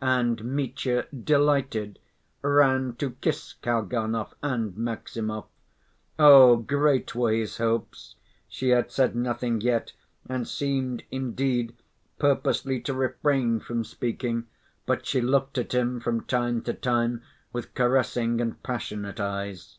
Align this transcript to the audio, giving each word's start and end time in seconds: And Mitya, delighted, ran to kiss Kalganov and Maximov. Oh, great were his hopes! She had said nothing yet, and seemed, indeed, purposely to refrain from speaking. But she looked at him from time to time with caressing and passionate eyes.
And 0.00 0.42
Mitya, 0.42 1.06
delighted, 1.12 1.98
ran 2.40 2.94
to 2.94 3.10
kiss 3.10 3.56
Kalganov 3.62 4.32
and 4.42 4.74
Maximov. 4.74 5.48
Oh, 6.18 6.56
great 6.56 7.14
were 7.14 7.30
his 7.30 7.58
hopes! 7.58 8.14
She 8.48 8.70
had 8.70 8.90
said 8.90 9.14
nothing 9.14 9.60
yet, 9.60 9.92
and 10.30 10.48
seemed, 10.48 11.02
indeed, 11.10 11.76
purposely 12.18 12.80
to 12.80 12.94
refrain 12.94 13.60
from 13.60 13.84
speaking. 13.84 14.46
But 14.86 15.04
she 15.04 15.20
looked 15.20 15.58
at 15.58 15.74
him 15.74 16.00
from 16.00 16.22
time 16.22 16.62
to 16.62 16.72
time 16.72 17.20
with 17.52 17.74
caressing 17.74 18.40
and 18.40 18.62
passionate 18.62 19.20
eyes. 19.20 19.76